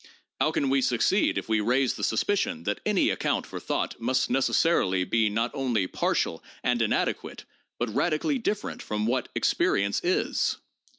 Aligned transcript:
How 0.39 0.49
can 0.49 0.71
we 0.71 0.81
succeed 0.81 1.37
if 1.37 1.47
we 1.47 1.59
raise 1.59 1.93
the 1.93 2.03
suspicion 2.03 2.63
that 2.63 2.81
any 2.87 3.11
account 3.11 3.45
for 3.45 3.59
thought 3.59 4.01
must 4.01 4.31
necessarily 4.31 5.03
be 5.03 5.29
not 5.29 5.51
only 5.53 5.85
partial 5.85 6.43
and 6.63 6.81
inadequate, 6.81 7.45
but 7.77 7.93
radically 7.93 8.39
different 8.39 8.81
from 8.81 9.05
what 9.05 9.29
experience 9.35 10.01
is?" 10.03 10.57